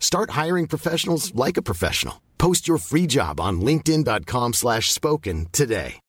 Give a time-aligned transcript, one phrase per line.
[0.00, 2.22] Start hiring professionals like a professional.
[2.38, 6.00] Post your free job on linkedin.com slash spoken today.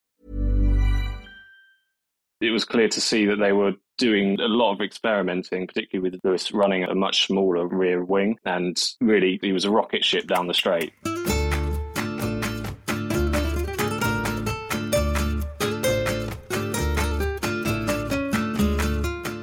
[2.41, 6.21] It was clear to see that they were doing a lot of experimenting, particularly with
[6.23, 8.37] Lewis running a much smaller rear wing.
[8.45, 10.93] And really, he was a rocket ship down the straight.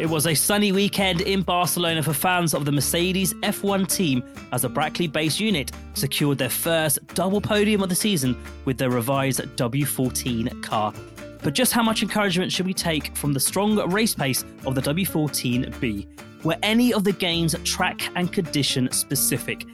[0.06, 4.62] It was a sunny weekend in Barcelona for fans of the Mercedes F1 team as
[4.62, 9.40] the Brackley based unit secured their first double podium of the season with their revised
[9.56, 10.94] W14 car.
[11.42, 14.80] But just how much encouragement should we take from the strong race pace of the
[14.80, 16.06] W14B?
[16.44, 19.66] Were any of the gains track and condition specific?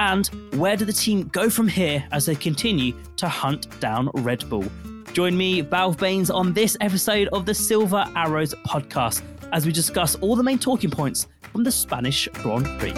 [0.00, 4.50] And where do the team go from here as they continue to hunt down Red
[4.50, 4.64] Bull?
[5.12, 9.22] Join me, Balve Baines, on this episode of the Silver Arrows podcast
[9.56, 12.92] as we discuss all the main talking points from the Spanish Grand Prix.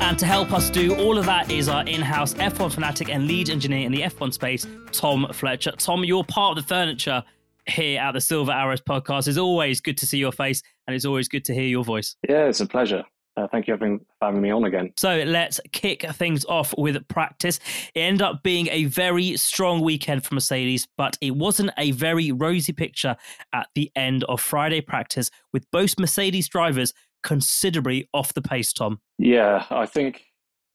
[0.00, 3.28] And to help us do all of that is our in house F1 fanatic and
[3.28, 5.70] lead engineer in the F1 space, Tom Fletcher.
[5.78, 7.22] Tom, you're part of the furniture
[7.66, 9.28] here at the Silver Arrows podcast.
[9.28, 12.16] It's always good to see your face and it's always good to hear your voice.
[12.28, 13.04] Yeah, it's a pleasure.
[13.36, 14.92] Uh, thank you for having me on again.
[14.96, 17.60] So let's kick things off with practice.
[17.94, 22.32] It ended up being a very strong weekend for Mercedes, but it wasn't a very
[22.32, 23.16] rosy picture
[23.52, 29.00] at the end of Friday practice, with both Mercedes drivers considerably off the pace, Tom.
[29.18, 30.24] Yeah, I think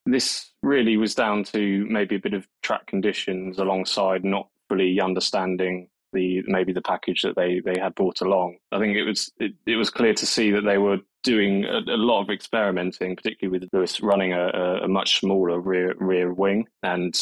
[0.06, 5.88] this really was down to maybe a bit of track conditions alongside not fully understanding
[6.14, 8.58] the maybe the package that they they had brought along.
[8.72, 11.80] I think it was it, it was clear to see that they were doing a,
[11.80, 14.48] a lot of experimenting, particularly with Lewis running a,
[14.84, 17.20] a, much smaller rear rear wing, and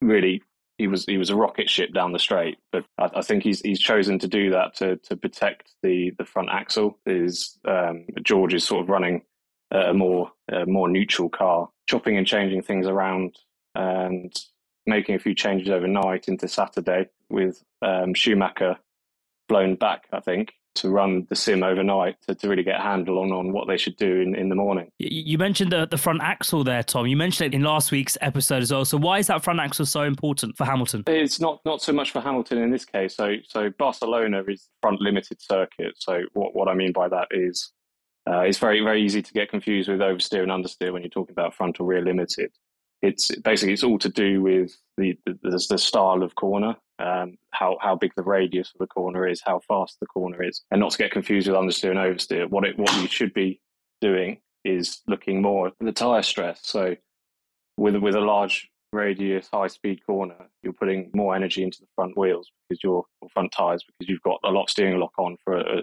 [0.00, 0.42] really
[0.78, 2.58] he was he was a rocket ship down the straight.
[2.72, 6.24] But I, I think he's he's chosen to do that to to protect the the
[6.24, 6.98] front axle.
[7.06, 9.22] Is um, George is sort of running
[9.70, 13.36] a more a more neutral car, chopping and changing things around,
[13.74, 14.34] and
[14.86, 18.76] making a few changes overnight into Saturday with um, Schumacher
[19.48, 23.18] blown back, I think, to run the sim overnight to, to really get a handle
[23.18, 24.90] on, on what they should do in, in the morning.
[24.98, 27.06] You mentioned the, the front axle there, Tom.
[27.06, 28.84] You mentioned it in last week's episode as well.
[28.84, 31.04] So why is that front axle so important for Hamilton?
[31.06, 33.16] It's not, not so much for Hamilton in this case.
[33.16, 35.94] So so Barcelona is front limited circuit.
[35.96, 37.72] So what, what I mean by that is
[38.28, 41.32] uh, it's very very easy to get confused with oversteer and understeer when you're talking
[41.32, 42.50] about front or rear limited
[43.02, 47.76] it's basically it's all to do with the the, the style of corner, um, how
[47.80, 50.92] how big the radius of the corner is, how fast the corner is, and not
[50.92, 52.48] to get confused with understeer and oversteer.
[52.48, 53.60] What it what you should be
[54.00, 56.60] doing is looking more at the tire stress.
[56.62, 56.96] So
[57.76, 62.16] with with a large radius, high speed corner, you're putting more energy into the front
[62.16, 65.56] wheels because your front tires because you've got a lot of steering lock on for
[65.56, 65.82] a,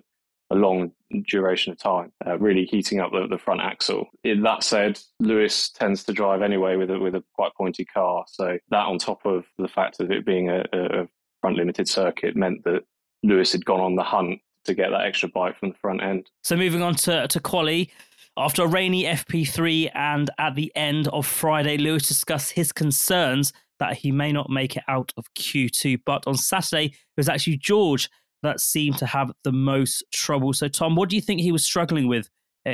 [0.52, 0.92] a long
[1.27, 4.07] duration of time, uh, really heating up the, the front axle.
[4.24, 8.25] In that said, Lewis tends to drive anyway with a, with a quite pointy car.
[8.27, 11.07] So that on top of the fact of it being a, a
[11.42, 12.83] front limited circuit meant that
[13.24, 16.30] Lewis had gone on the hunt to get that extra bite from the front end.
[16.44, 17.92] So moving on to, to quali,
[18.38, 23.98] after a rainy FP3 and at the end of Friday, Lewis discussed his concerns that
[23.98, 26.01] he may not make it out of Q2.
[26.06, 28.10] But on Saturday, it was actually George
[28.46, 30.54] that seemed to have the most trouble.
[30.54, 32.30] So, Tom, what do you think he was struggling with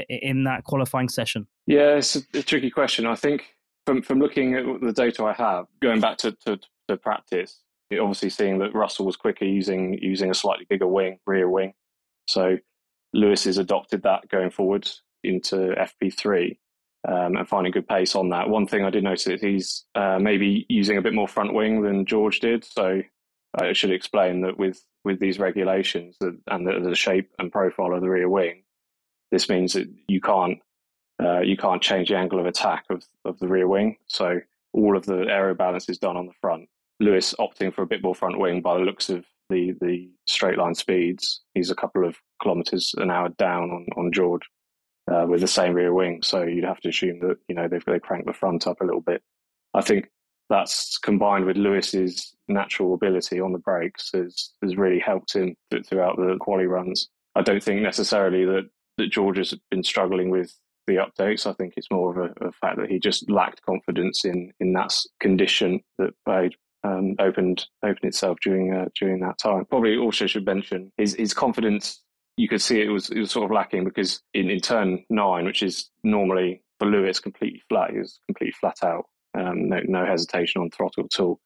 [0.10, 1.48] in that qualifying session?
[1.68, 3.06] Yeah, it's a, a tricky question.
[3.06, 6.98] I think from from looking at the data I have, going back to, to, to
[6.98, 7.60] practice,
[8.00, 11.74] obviously seeing that Russell was quicker using using a slightly bigger wing, rear wing.
[12.28, 12.58] So
[13.14, 14.90] Lewis has adopted that going forward
[15.24, 16.58] into FP3
[17.08, 18.50] um, and finding good pace on that.
[18.50, 21.82] One thing I did notice is he's uh, maybe using a bit more front wing
[21.82, 22.64] than George did.
[22.64, 23.02] So
[23.54, 28.02] I should explain that with with these regulations and the, the shape and profile of
[28.02, 28.64] the rear wing,
[29.32, 30.60] this means that you can't
[31.22, 33.98] uh, you can't change the angle of attack of, of the rear wing.
[34.08, 34.40] So
[34.74, 36.70] all of the aero balance is done on the front.
[37.00, 40.58] Lewis opting for a bit more front wing by the looks of the the straight
[40.58, 41.42] line speeds.
[41.54, 44.44] He's a couple of kilometers an hour down on, on George
[45.12, 46.22] uh, with the same rear wing.
[46.24, 48.82] So you'd have to assume that you know they've got they cranked the front up
[48.82, 49.22] a little bit.
[49.74, 50.10] I think
[50.52, 55.56] that's combined with Lewis's natural ability on the brakes has has really helped him
[55.88, 57.10] throughout the quali runs.
[57.36, 60.54] I don't think necessarily that that George has been struggling with
[60.88, 61.48] the updates.
[61.48, 64.74] I think it's more of a, a fact that he just lacked confidence in in
[64.74, 66.54] that condition that played
[66.84, 69.66] um, opened opened itself during uh, during that time.
[69.66, 72.04] Probably also should mention his his confidence.
[72.36, 75.46] You could see it was it was sort of lacking because in, in turn nine,
[75.46, 80.06] which is normally for Lewis completely flat, he was completely flat out, um, no no
[80.06, 81.40] hesitation on throttle at all.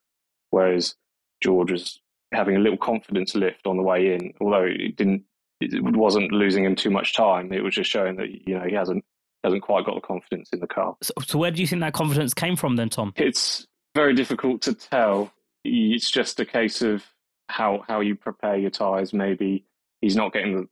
[0.50, 0.94] Whereas
[1.42, 2.00] George was
[2.32, 5.24] having a little confidence lift on the way in, although it didn't
[5.60, 7.52] it wasn't losing him too much time.
[7.52, 9.04] It was just showing that you know he hasn't
[9.44, 10.96] hasn't quite got the confidence in the car.
[11.02, 13.12] So, so where do you think that confidence came from then, Tom?
[13.16, 15.32] It's very difficult to tell.
[15.64, 17.04] It's just a case of
[17.48, 19.12] how how you prepare your tyres.
[19.12, 19.64] Maybe
[20.00, 20.68] he's not getting the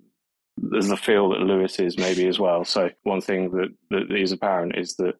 [0.56, 2.64] there's the feel that Lewis is maybe as well.
[2.64, 5.14] So one thing that, that is apparent is that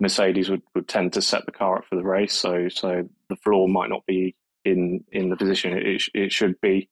[0.00, 2.34] Mercedes would, would tend to set the car up for the race.
[2.34, 4.34] So so the floor might not be
[4.64, 6.88] in in the position it, it should be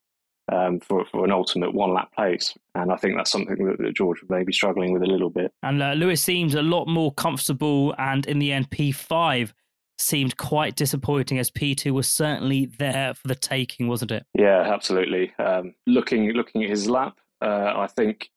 [0.51, 2.55] um, for, for an ultimate one lap place.
[2.75, 5.53] And I think that's something that, that George may be struggling with a little bit.
[5.63, 9.53] And uh, Lewis seems a lot more comfortable, and in the end, P5
[9.99, 14.25] seemed quite disappointing as P2 was certainly there for the taking, wasn't it?
[14.35, 15.33] Yeah, absolutely.
[15.39, 18.31] Um, looking looking at his lap, uh, I think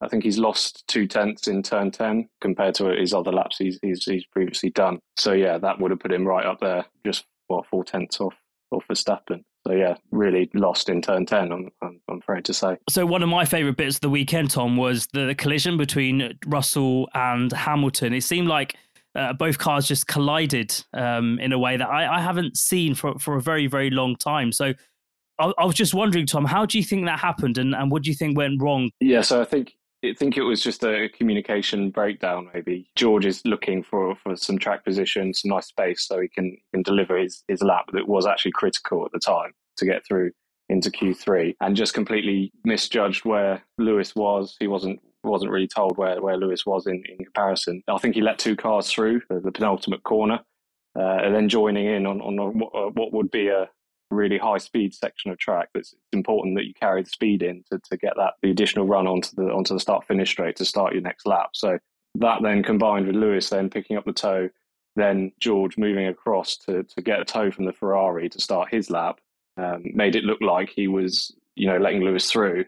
[0.00, 3.78] I think he's lost two tenths in turn ten compared to his other laps he's,
[3.82, 4.98] he's he's previously done.
[5.16, 8.34] So yeah, that would have put him right up there, just what four tenths off
[8.70, 9.42] off Verstappen.
[9.66, 11.50] So yeah, really lost in turn ten.
[11.52, 12.76] I'm, I'm, I'm afraid to say.
[12.88, 17.08] So one of my favourite bits of the weekend, Tom, was the collision between Russell
[17.14, 18.12] and Hamilton.
[18.12, 18.76] It seemed like
[19.14, 23.18] uh, both cars just collided um, in a way that I, I, haven't seen for
[23.18, 24.52] for a very very long time.
[24.52, 24.74] So
[25.38, 28.02] I, I, was just wondering, Tom, how do you think that happened, and, and what
[28.02, 28.90] do you think went wrong?
[29.00, 29.72] Yeah, so I think
[30.04, 32.50] I think it was just a communication breakdown.
[32.52, 36.56] Maybe George is looking for, for some track position, some nice space, so he can
[36.72, 40.32] can deliver his his lap that was actually critical at the time to get through
[40.68, 44.56] into Q3, and just completely misjudged where Lewis was.
[44.60, 47.82] He wasn't wasn't really told where where Lewis was in, in comparison.
[47.88, 50.40] I think he let two cars through the, the penultimate corner,
[50.98, 53.70] uh, and then joining in on on a, what would be a
[54.10, 57.78] really high speed section of track that's important that you carry the speed in to,
[57.90, 60.92] to get that the additional run onto the onto the start finish straight to start
[60.92, 61.50] your next lap.
[61.54, 61.78] So
[62.16, 64.48] that then combined with Lewis then picking up the tow,
[64.96, 68.90] then George moving across to to get a tow from the Ferrari to start his
[68.90, 69.20] lap,
[69.56, 72.64] um, made it look like he was you know letting Lewis through.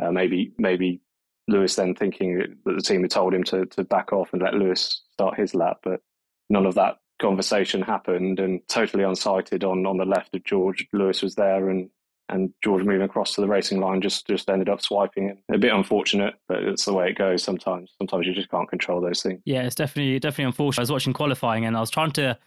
[0.00, 1.00] Uh, maybe maybe
[1.48, 4.54] Lewis then thinking that the team had told him to to back off and let
[4.54, 6.00] Lewis start his lap, but
[6.48, 10.86] none of that conversation happened and totally unsighted on on the left of George.
[10.92, 11.90] Lewis was there and
[12.30, 15.38] and George moving across to the racing line just just ended up swiping it.
[15.52, 17.92] A bit unfortunate, but it's the way it goes sometimes.
[17.98, 19.40] Sometimes you just can't control those things.
[19.44, 20.80] Yeah, it's definitely definitely unfortunate.
[20.80, 22.38] I was watching qualifying and I was trying to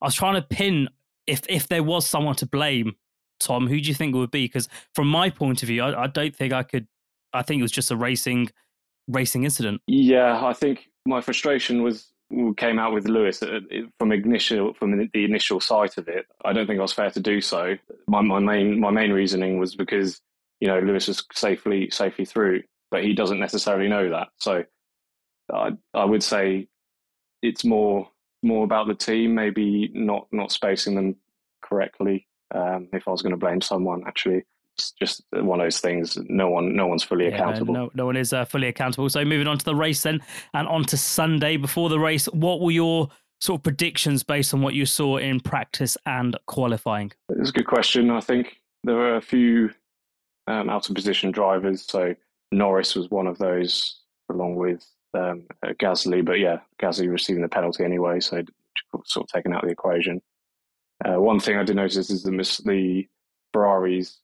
[0.00, 0.88] I was trying to pin
[1.26, 2.94] if if there was someone to blame,
[3.40, 4.44] Tom, who do you think it would be?
[4.44, 6.86] Because from my point of view, I, I don't think I could
[7.32, 8.50] I think it was just a racing
[9.08, 9.82] racing incident.
[9.86, 12.12] Yeah, I think my frustration was
[12.56, 13.42] came out with Lewis
[13.98, 16.26] from initial from the initial sight of it.
[16.44, 17.76] I don't think I was fair to do so.
[18.08, 20.20] My my main my main reasoning was because
[20.60, 24.28] you know Lewis was safely safely through, but he doesn't necessarily know that.
[24.38, 24.64] So
[25.52, 26.68] I I would say
[27.42, 28.08] it's more
[28.42, 31.16] more about the team, maybe not not spacing them
[31.62, 32.26] correctly.
[32.54, 34.44] Um, if I was going to blame someone, actually,
[34.76, 36.18] it's just one of those things.
[36.28, 37.72] No one, no one's fully yeah, accountable.
[37.72, 39.08] No, no one is uh, fully accountable.
[39.08, 40.20] So moving on to the race then,
[40.52, 42.26] and on to Sunday before the race.
[42.26, 43.08] What were your
[43.40, 47.12] sort of predictions based on what you saw in practice and qualifying?
[47.30, 48.10] It's a good question.
[48.10, 49.70] I think there were a few
[50.46, 51.86] um, out of position drivers.
[51.86, 52.14] So
[52.52, 56.24] Norris was one of those, along with um, uh, Gasly.
[56.24, 58.42] But yeah, Gasly receiving the penalty anyway, so
[59.04, 60.20] sort of taken out of the equation.
[61.04, 62.30] Uh, one thing I did notice is the,
[62.64, 63.06] the
[63.52, 64.20] Ferraris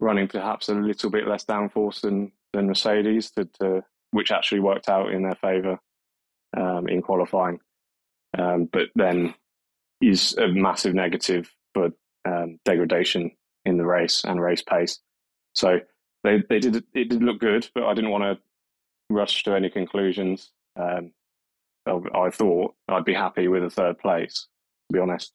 [0.00, 4.88] running perhaps a little bit less downforce than than Mercedes, to, to which actually worked
[4.88, 5.78] out in their favour
[6.56, 7.60] um, in qualifying.
[8.38, 9.34] um, but then
[10.00, 11.90] is a massive negative for
[12.26, 13.30] um, degradation
[13.64, 15.00] in the race and race pace.
[15.54, 15.80] So
[16.24, 18.38] they they did it did look good, but I didn't want to
[19.10, 20.50] rush to any conclusions.
[20.78, 21.12] Um,
[21.86, 24.48] I thought I'd be happy with a third place,
[24.88, 25.32] to be honest.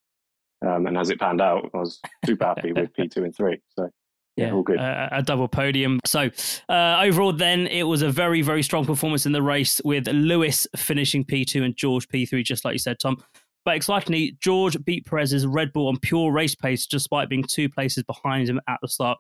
[0.66, 3.58] Um, and as it panned out, I was super happy with P2 and 3.
[3.78, 3.90] So,
[4.36, 4.80] yeah, all good.
[4.80, 6.00] Uh, a double podium.
[6.06, 6.30] So,
[6.70, 10.68] uh, overall, then, it was a very, very strong performance in the race with Lewis
[10.76, 13.24] finishing P2 and George P3, just like you said, Tom.
[13.66, 18.04] But excitingly, George beat Perez's Red Bull on pure race pace despite being two places
[18.04, 19.18] behind him at the start.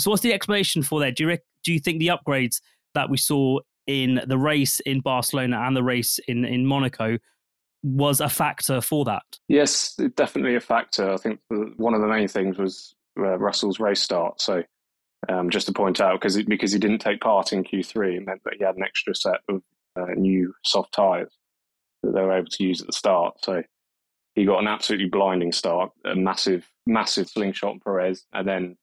[0.00, 1.16] So, what's the explanation for that?
[1.16, 2.60] Do you, rec- do you think the upgrades
[2.94, 7.18] that we saw in the race in Barcelona and the race in, in Monaco
[7.82, 9.22] was a factor for that.
[9.48, 11.12] Yes, definitely a factor.
[11.12, 11.38] I think
[11.76, 14.40] one of the main things was uh, Russell's race start.
[14.40, 14.62] So
[15.28, 18.42] um, just to point out, because because he didn't take part in Q3, it meant
[18.44, 19.62] that he had an extra set of
[19.96, 21.32] uh, new soft tyres
[22.02, 23.34] that they were able to use at the start.
[23.42, 23.62] So
[24.34, 28.76] he got an absolutely blinding start, a massive, massive slingshot Perez, and then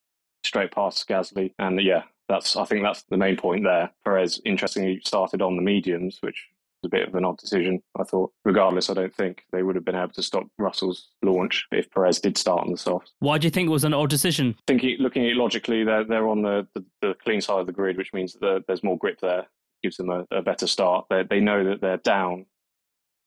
[0.44, 1.54] straight past Gasly.
[1.60, 3.92] And yeah, that's I think that's the main point there.
[4.04, 6.50] Perez interestingly started on the mediums, which
[6.86, 7.82] a bit of an odd decision.
[8.00, 11.66] I thought, regardless, I don't think they would have been able to stop Russell's launch
[11.72, 13.12] if Perez did start on the soft.
[13.20, 14.56] Why do you think it was an odd decision?
[14.68, 17.74] Thinking, looking at it logically, they're they're on the, the, the clean side of the
[17.74, 19.48] grid, which means that there's more grip there,
[19.82, 21.06] gives them a, a better start.
[21.10, 22.46] They they know that they're down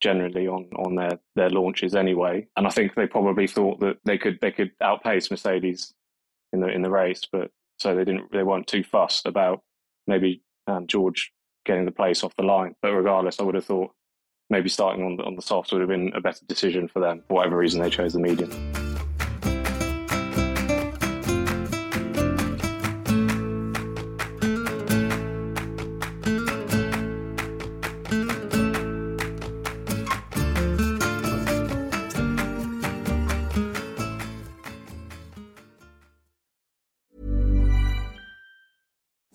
[0.01, 4.19] generally on on their their launches anyway, and I think they probably thought that they
[4.19, 5.95] could they could outpace Mercedes
[6.53, 9.63] in the in the race, but so they didn't they weren't too fussed about
[10.07, 11.33] maybe um, George
[11.67, 12.75] getting the place off the line.
[12.81, 13.93] But regardless, I would have thought
[14.49, 17.23] maybe starting on the, on the softs would have been a better decision for them,
[17.29, 18.86] for whatever reason they chose the medium.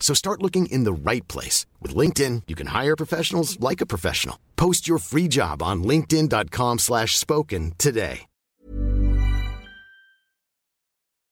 [0.00, 1.66] So start looking in the right place.
[1.82, 4.38] With LinkedIn, you can hire professionals like a professional.
[4.56, 8.28] Post your free job on linkedin.com slash spoken today.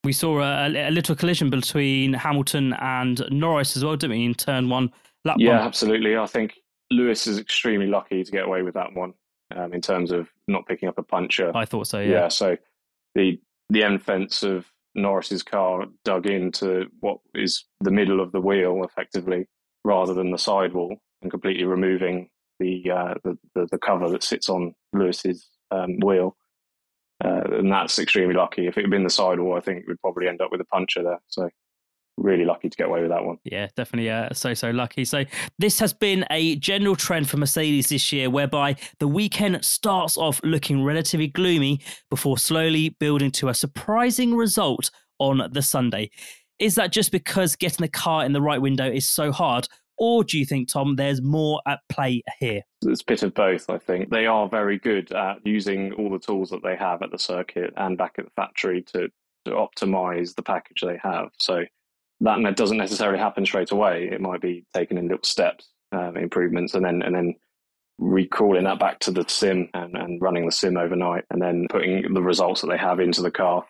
[0.04, 4.34] We saw a, a, little collision between Hamilton and Norris as well, didn't we, in
[4.34, 4.92] turn one?
[5.24, 5.66] Lap yeah, one.
[5.66, 6.16] absolutely.
[6.16, 6.54] I think
[6.92, 9.14] Lewis is extremely lucky to get away with that one
[9.56, 11.50] um, in terms of not picking up a puncher.
[11.56, 12.10] I thought so, yeah.
[12.10, 12.56] Yeah, so
[13.16, 14.64] the the end fence of
[14.96, 19.46] Norris's car dug into what is the middle of the wheel, effectively,
[19.84, 24.48] rather than the sidewall, and completely removing the uh, the, the, the, cover that sits
[24.48, 26.36] on Lewis's um, wheel.
[27.24, 28.66] Uh, and that's extremely lucky.
[28.66, 31.02] If it had been the sidewall, I think we'd probably end up with a puncher
[31.02, 31.20] there.
[31.28, 31.48] So
[32.16, 33.38] really lucky to get away with that one.
[33.44, 35.04] Yeah, definitely uh, so, so lucky.
[35.04, 35.24] So
[35.58, 40.40] this has been a general trend for Mercedes this year, whereby the weekend starts off
[40.42, 41.80] looking relatively gloomy
[42.10, 46.10] before slowly building to a surprising result on the Sunday.
[46.58, 49.68] Is that just because getting the car in the right window is so hard?
[49.98, 52.62] Or do you think, Tom, there's more at play here?
[52.82, 54.10] It's a bit of both, I think.
[54.10, 57.72] They are very good at using all the tools that they have at the circuit
[57.76, 59.08] and back at the factory to,
[59.46, 61.28] to optimize the package they have.
[61.38, 61.64] So
[62.20, 64.08] that doesn't necessarily happen straight away.
[64.10, 67.34] It might be taken in little steps, um, improvements, and then and then
[67.98, 72.12] recalling that back to the sim and, and running the sim overnight, and then putting
[72.14, 73.64] the results that they have into the car,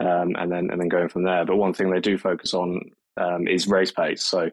[0.00, 1.44] um, and then and then going from there.
[1.44, 2.80] But one thing they do focus on
[3.16, 4.24] um, is race pace.
[4.24, 4.50] So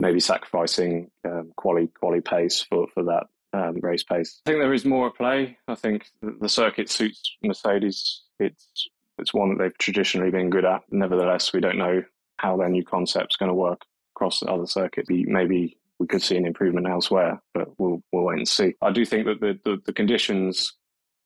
[0.00, 4.40] maybe sacrificing um, quality quality pace for for that um, race pace.
[4.46, 5.58] I think there is more at play.
[5.68, 8.22] I think the circuit suits Mercedes.
[8.38, 10.80] It's it's one that they've traditionally been good at.
[10.90, 12.02] Nevertheless, we don't know
[12.40, 13.82] how their new concept's going to work
[14.16, 15.06] across the other circuit.
[15.08, 18.74] Maybe we could see an improvement elsewhere, but we'll we'll wait and see.
[18.80, 20.74] I do think that the, the, the conditions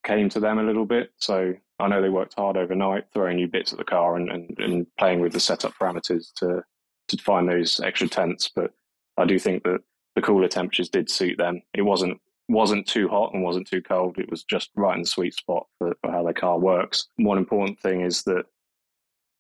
[0.04, 1.12] came to them a little bit.
[1.18, 4.58] So I know they worked hard overnight, throwing new bits at the car and, and,
[4.58, 6.64] and playing with the setup parameters to
[7.08, 8.50] to find those extra tenths.
[8.54, 8.72] But
[9.16, 9.80] I do think that
[10.16, 11.62] the cooler temperatures did suit them.
[11.74, 14.18] It wasn't wasn't too hot and wasn't too cold.
[14.18, 17.08] It was just right in the sweet spot for, for how their car works.
[17.16, 18.44] One important thing is that,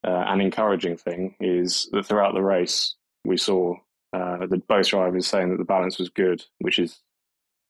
[0.04, 3.74] uh, an encouraging thing is that throughout the race, we saw
[4.12, 7.00] uh, the both drivers saying that the balance was good, which is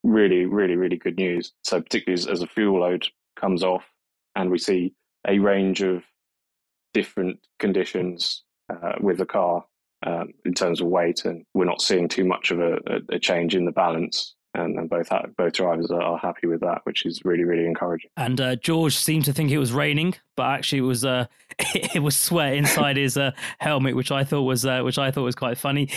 [0.02, 1.52] really, really, really good news.
[1.62, 3.84] So particularly as, as a fuel load comes off
[4.34, 4.94] and we see
[5.26, 6.02] a range of
[6.92, 9.64] different conditions uh, with the car
[10.06, 13.18] um, in terms of weight, and we're not seeing too much of a, a, a
[13.18, 14.33] change in the balance.
[14.54, 18.10] And, and both both drivers are, are, happy with that, which is really really encouraging.
[18.16, 21.26] And uh, George seemed to think it was raining, but actually it was uh,
[21.74, 25.24] it was sweat inside his uh, helmet, which I thought was uh, which I thought
[25.24, 25.88] was quite funny.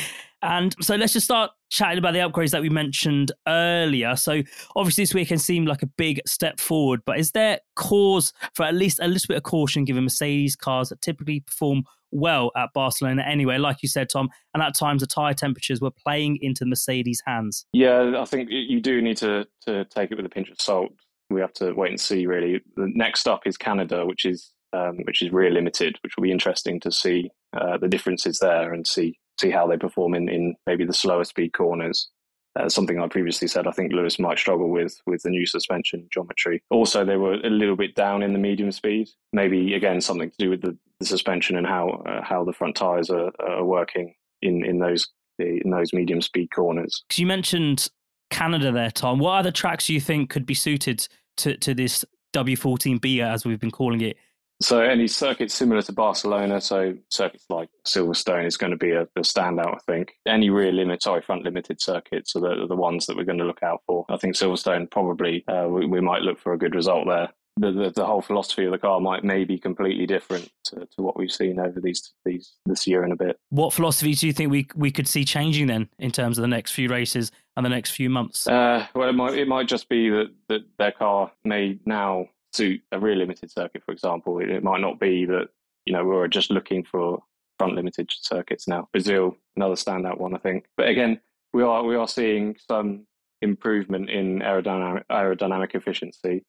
[0.42, 4.16] And so let's just start chatting about the upgrades that we mentioned earlier.
[4.16, 4.42] So
[4.76, 8.76] obviously this weekend seemed like a big step forward, but is there cause for at
[8.76, 13.24] least a little bit of caution given Mercedes cars that typically perform well at Barcelona
[13.24, 17.22] anyway, like you said, Tom, and at times the tyre temperatures were playing into Mercedes'
[17.26, 17.66] hands?
[17.74, 20.92] Yeah, I think you do need to, to take it with a pinch of salt.
[21.30, 22.62] We have to wait and see, really.
[22.78, 26.32] The next up is Canada, which is um, which is rear limited, which will be
[26.32, 30.56] interesting to see uh, the differences there and see see how they perform in, in
[30.66, 32.10] maybe the slower speed corners.
[32.58, 36.08] Uh, something I previously said, I think Lewis might struggle with with the new suspension
[36.12, 36.64] geometry.
[36.72, 39.10] Also, they were a little bit down in the medium speed.
[39.32, 42.76] Maybe again something to do with the, the suspension and how uh, how the front
[42.76, 47.04] tires are, are working in in those in those medium speed corners.
[47.08, 47.90] Because You mentioned
[48.32, 49.20] Canada there, Tom.
[49.20, 52.04] What other tracks do you think could be suited to to this
[52.34, 54.18] W14B as we've been calling it
[54.62, 59.04] so any circuits similar to Barcelona, so circuits like Silverstone is going to be a,
[59.04, 60.14] a standout, I think.
[60.28, 63.38] Any rear limit, sorry, front limited circuits are the, are the ones that we're going
[63.38, 64.06] to look out for.
[64.10, 67.30] I think Silverstone probably uh, we, we, might look for a good result there.
[67.60, 71.02] The, the, the whole philosophy of the car might may be completely different to, to
[71.02, 73.40] what we've seen over these these this year and a bit.
[73.50, 76.48] What philosophies do you think we we could see changing then in terms of the
[76.48, 78.48] next few races and the next few months?
[78.48, 82.28] Uh, well, it might it might just be that that their car may now
[82.58, 84.40] suit a rear limited circuit, for example.
[84.40, 85.48] It, it might not be that,
[85.86, 87.20] you know, we're just looking for
[87.58, 88.88] front limited circuits now.
[88.92, 90.66] Brazil, another standout one, I think.
[90.78, 91.20] But again,
[91.54, 93.08] we are we are seeing some
[93.42, 96.44] improvement in aerodynamic aerodynamic efficiency.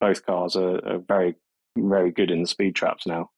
[0.00, 1.34] Both cars are, are very
[1.76, 3.30] very good in the speed traps now,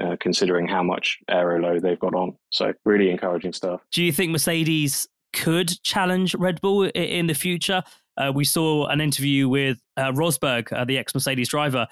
[0.00, 2.36] uh, considering how much aero load they've got on.
[2.50, 3.80] So really encouraging stuff.
[3.92, 7.82] Do you think Mercedes could challenge Red Bull in the future?
[8.20, 11.86] Uh, we saw an interview with uh, Rosberg, uh, the ex Mercedes driver,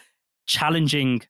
[0.47, 1.23] challenging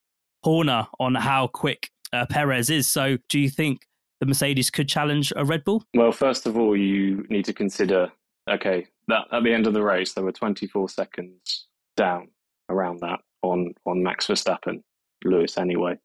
[0.42, 2.88] Horner on how quick uh, Perez is.
[2.88, 3.86] So, do you think
[4.20, 5.84] the Mercedes could challenge a Red Bull?
[5.94, 8.10] Well, first of all, you need to consider
[8.50, 12.28] okay, that at the end of the race, there were 24 seconds down
[12.68, 14.82] around that on, on Max Verstappen,
[15.24, 15.98] Lewis anyway.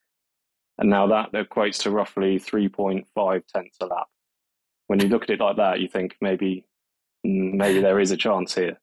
[0.77, 3.05] And now that equates to roughly 3.5
[3.47, 4.07] tenths a lap.
[4.87, 6.65] When you look at it like that, you think maybe
[7.23, 8.77] maybe there is a chance here.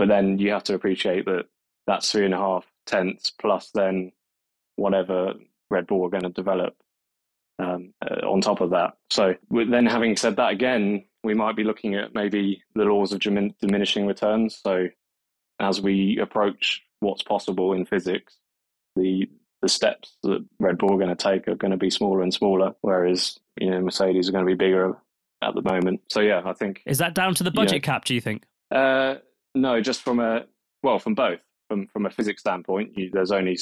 [0.00, 1.44] But then you have to appreciate that
[1.86, 4.12] that's three and a half tenths plus then
[4.76, 5.34] whatever
[5.68, 6.74] Red Bull are going to develop
[7.58, 8.94] um, uh, on top of that.
[9.10, 13.20] So then having said that again, we might be looking at maybe the laws of
[13.20, 14.58] diminishing returns.
[14.64, 14.88] So
[15.60, 18.38] as we approach what's possible in physics,
[18.96, 19.28] the
[19.60, 22.32] the steps that Red Bull are going to take are going to be smaller and
[22.32, 24.96] smaller, whereas you know Mercedes are going to be bigger
[25.42, 26.00] at the moment.
[26.08, 28.06] So yeah, I think is that down to the budget cap?
[28.06, 28.44] Do you think?
[28.70, 29.16] Uh,
[29.54, 30.44] no, just from a
[30.82, 31.40] well, from both.
[31.68, 33.56] From from a physics standpoint, you, there's only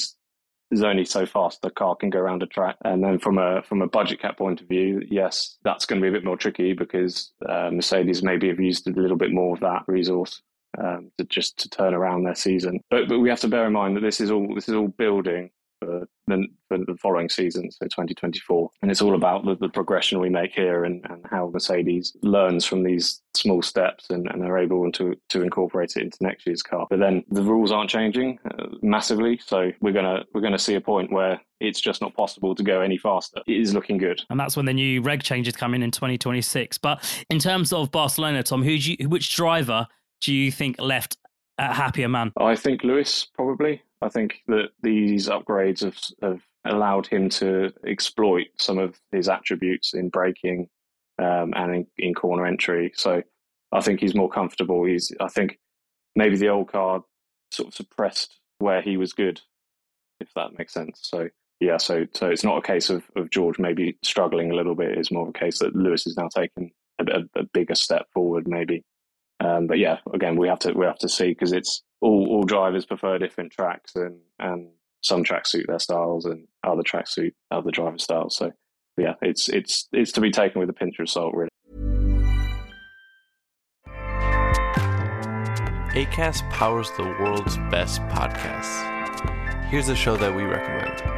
[0.71, 3.63] there's only so fast the car can go around a track, and then from a
[3.63, 6.37] from a budget cap point of view, yes, that's going to be a bit more
[6.37, 10.41] tricky because uh, Mercedes maybe have used a little bit more of that resource
[10.83, 12.81] um, to just to turn around their season.
[12.91, 14.89] But but we have to bear in mind that this is all this is all
[14.89, 18.71] building for the, for the following season, so 2024.
[18.83, 22.65] And it's all about the, the progression we make here and, and how Mercedes learns
[22.65, 26.63] from these small steps and, and are able to, to incorporate it into next year's
[26.63, 26.87] car.
[26.91, 30.81] But then the rules aren't changing uh, massively, so we're gonna we're gonna see a
[30.81, 33.41] point where it's just not possible to go any faster.
[33.47, 36.79] It is looking good, and that's when the new reg changes come in in 2026.
[36.79, 39.87] But in terms of Barcelona, Tom, who you, which driver
[40.21, 41.17] do you think left
[41.59, 42.33] a happier man?
[42.39, 43.83] I think Lewis probably.
[44.01, 49.95] I think that these upgrades have, have allowed him to exploit some of his attributes
[49.95, 50.69] in braking
[51.19, 52.93] um, and in, in, corner entry.
[52.95, 53.23] So
[53.73, 54.85] I think he's more comfortable.
[54.85, 55.59] He's I think
[56.15, 57.03] maybe the old car
[57.51, 59.41] sort of suppressed where he was good,
[60.21, 61.01] if that makes sense.
[61.03, 61.29] So
[61.61, 64.97] yeah, so so it's not a case of, of George maybe struggling a little bit.
[64.97, 68.07] It's more of a case that Lewis is now taking a, a, a bigger step
[68.15, 68.85] forward, maybe.
[69.41, 72.43] Um, but yeah, again, we have to we have to see because it's all all
[72.43, 74.69] drivers prefer different tracks, and and
[75.03, 78.37] some tracks suit their styles, and other tracks suit other driver styles.
[78.37, 78.53] So
[78.97, 81.49] yeah, it's it's it's to be taken with a pinch of salt, really.
[85.95, 88.85] ACAST powers the world's best podcasts.
[89.69, 91.18] Here's a show that we recommend.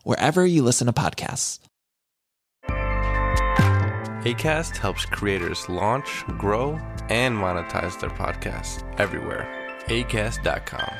[0.03, 1.59] wherever you listen to podcasts.
[4.23, 9.47] ACAST helps creators launch, grow, and monetize their podcasts everywhere.
[9.87, 10.93] ACAST.com.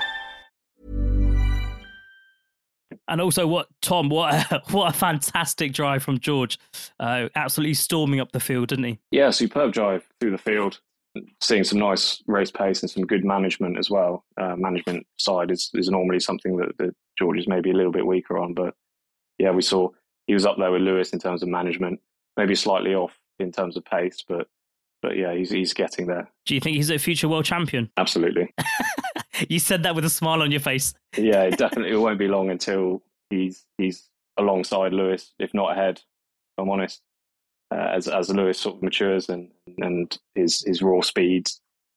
[3.08, 4.10] And also, what Tom?
[4.10, 6.58] What a, what a fantastic drive from George!
[7.00, 9.00] Uh, absolutely storming up the field, didn't he?
[9.12, 10.80] Yeah, superb drive through the field.
[11.42, 14.24] Seeing some nice race pace and some good management as well.
[14.40, 18.08] Uh, management side is, is normally something that, that George is maybe a little bit
[18.08, 18.74] weaker on, but
[19.42, 19.90] yeah, we saw
[20.28, 22.00] he was up there with Lewis in terms of management,
[22.38, 24.48] maybe slightly off in terms of pace, but
[25.02, 26.30] but yeah, he's he's getting there.
[26.46, 27.90] Do you think he's a future world champion?
[27.98, 28.54] Absolutely.
[29.50, 30.94] you said that with a smile on your face.
[31.18, 35.98] yeah, it definitely it won't be long until he's he's alongside Lewis, if not ahead.
[35.98, 37.02] If I'm honest.
[37.74, 41.50] Uh, as as Lewis sort of matures and and his his raw speed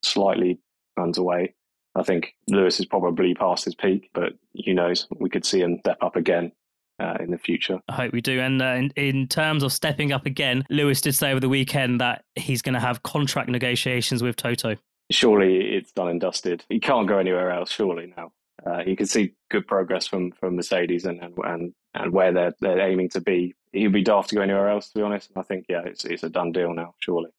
[0.02, 0.60] slightly
[0.96, 1.52] runs away,
[1.96, 5.08] I think Lewis is probably past his peak, but who knows?
[5.18, 6.52] We could see him step up again
[6.98, 7.78] uh, in the future.
[7.88, 8.40] I hope we do.
[8.40, 12.00] And uh, in, in terms of stepping up again, Lewis did say over the weekend
[12.00, 14.76] that he's going to have contract negotiations with Toto.
[15.10, 16.64] Surely it's done and dusted.
[16.68, 17.70] He can't go anywhere else.
[17.70, 18.32] Surely now.
[18.66, 22.54] Uh, you can see good progress from, from Mercedes and, and and and where they're
[22.60, 23.54] they're aiming to be.
[23.72, 25.30] He'd be daft to go anywhere else, to be honest.
[25.36, 26.94] I think yeah, it's it's a done deal now.
[27.00, 27.30] Surely.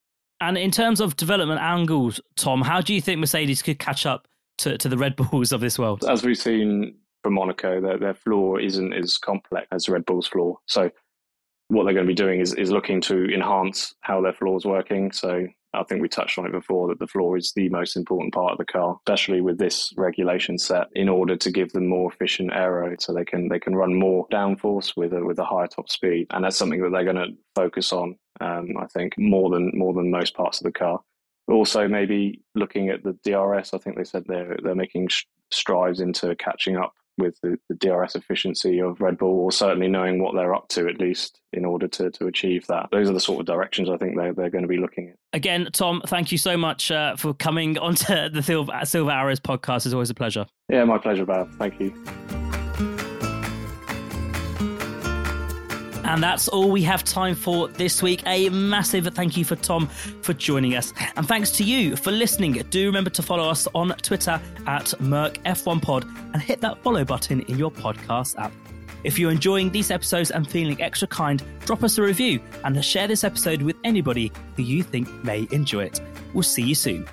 [0.41, 4.28] And in terms of development angles, Tom, how do you think Mercedes could catch up
[4.60, 6.04] to, to the Red Bulls of this world?
[6.06, 6.96] As we've seen
[7.29, 7.81] Monaco.
[7.81, 10.59] Their, their floor isn't as complex as Red Bull's floor.
[10.65, 10.91] So
[11.67, 14.65] what they're going to be doing is, is looking to enhance how their floor is
[14.65, 15.11] working.
[15.11, 18.33] So I think we touched on it before that the floor is the most important
[18.33, 22.11] part of the car, especially with this regulation set, in order to give them more
[22.11, 25.67] efficient aero, so they can they can run more downforce with a with a higher
[25.67, 28.15] top speed, and that's something that they're going to focus on.
[28.41, 30.99] Um, I think more than more than most parts of the car.
[31.47, 35.09] Also, maybe looking at the DRS, I think they said they're they're making
[35.51, 40.21] strides into catching up with the, the, DRS efficiency of Red Bull, or certainly knowing
[40.21, 42.89] what they're up to at least in order to, to achieve that.
[42.91, 45.15] Those are the sort of directions I think they're, they're going to be looking at.
[45.34, 49.86] Again, Tom, thank you so much uh, for coming onto the Silver, Silver Arrows podcast.
[49.86, 50.45] It's always a pleasure.
[50.69, 51.56] Yeah, my pleasure, Bav.
[51.58, 52.44] Thank you.
[56.06, 58.22] And that's all we have time for this week.
[58.28, 59.88] A massive thank you for Tom
[60.22, 60.94] for joining us.
[61.15, 62.54] And thanks to you for listening.
[62.70, 67.58] Do remember to follow us on Twitter at MercF1Pod and hit that follow button in
[67.58, 68.52] your podcast app.
[69.04, 73.08] If you're enjoying these episodes and feeling extra kind, drop us a review and share
[73.08, 76.02] this episode with anybody who you think may enjoy it.
[76.34, 77.08] We'll see you soon.